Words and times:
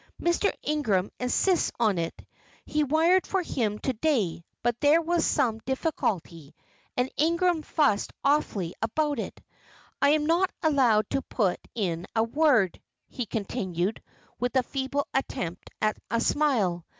"Mr. 0.19 0.51
Ingram 0.63 1.11
insists 1.19 1.71
on 1.79 1.99
it. 1.99 2.25
He 2.65 2.83
wired 2.83 3.27
for 3.27 3.43
him 3.43 3.77
to 3.77 3.93
day, 3.93 4.43
but 4.63 4.79
there 4.81 4.99
was 4.99 5.23
some 5.23 5.59
difficulty, 5.59 6.55
and 6.97 7.11
Ingram 7.17 7.61
fussed 7.61 8.11
awfully 8.23 8.73
about 8.81 9.19
it. 9.19 9.39
I 10.01 10.09
am 10.09 10.25
not 10.25 10.51
allowed 10.63 11.07
to 11.11 11.21
put 11.21 11.59
in 11.75 12.07
a 12.15 12.23
word," 12.23 12.81
he 13.09 13.27
continued, 13.27 14.01
with 14.39 14.55
a 14.55 14.63
feeble 14.63 15.05
attempt 15.13 15.69
at 15.83 15.99
a 16.09 16.19
smile. 16.19 16.83